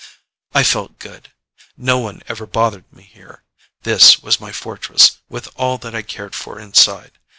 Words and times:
I 0.55 0.63
felt 0.63 0.97
good. 0.97 1.31
No 1.77 1.99
one 1.99 2.23
ever 2.27 2.47
bothered 2.47 2.91
me 2.91 3.03
here. 3.03 3.43
This 3.83 4.17
was 4.17 4.41
my 4.41 4.51
fortress, 4.51 5.19
with 5.29 5.47
all 5.57 5.77
that 5.77 5.93
I 5.93 6.01
cared 6.01 6.33
for 6.33 6.59
inside. 6.59 7.19